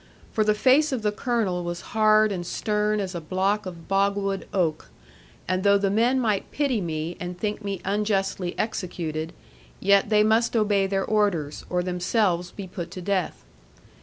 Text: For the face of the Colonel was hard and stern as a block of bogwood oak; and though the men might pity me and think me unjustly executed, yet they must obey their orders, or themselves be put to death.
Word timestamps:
For 0.33 0.43
the 0.43 0.55
face 0.55 0.91
of 0.91 1.03
the 1.03 1.11
Colonel 1.11 1.63
was 1.63 1.81
hard 1.93 2.31
and 2.31 2.43
stern 2.43 2.99
as 2.99 3.13
a 3.13 3.21
block 3.21 3.67
of 3.67 3.87
bogwood 3.87 4.47
oak; 4.51 4.89
and 5.47 5.61
though 5.63 5.77
the 5.77 5.91
men 5.91 6.19
might 6.19 6.49
pity 6.51 6.81
me 6.81 7.15
and 7.19 7.37
think 7.39 7.63
me 7.63 7.81
unjustly 7.85 8.57
executed, 8.57 9.31
yet 9.79 10.09
they 10.09 10.23
must 10.23 10.55
obey 10.55 10.87
their 10.87 11.05
orders, 11.05 11.65
or 11.69 11.83
themselves 11.83 12.49
be 12.49 12.65
put 12.65 12.89
to 12.89 13.01
death. 13.03 13.45